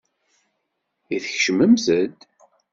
[1.15, 2.17] I tkecmemt-d?